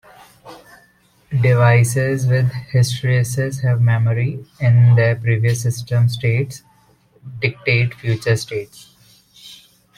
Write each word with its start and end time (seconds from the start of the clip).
Devices 1.43 2.25
with 2.25 2.49
hysteresis 2.73 3.61
have 3.61 3.79
memory, 3.81 4.43
in 4.59 4.95
that 4.95 5.21
previous 5.21 5.61
system 5.61 6.09
states 6.09 6.63
dictate 7.39 7.93
future 7.93 8.35
states. 8.35 8.95